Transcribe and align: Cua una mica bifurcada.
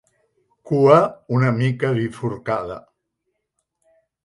Cua 0.71 0.95
una 1.35 1.51
mica 1.59 1.93
bifurcada. 1.99 2.81